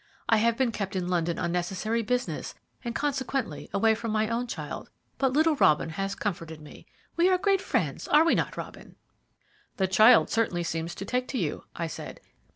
[0.27, 4.47] I have been kept in London on necessary business, and consequently away from my own
[4.47, 4.89] child;
[5.19, 6.87] but little Robin has comforted me.
[7.17, 8.95] We are great friends, are we not, Robin?"
[9.77, 12.19] "The child certainly seems to take to you," I said.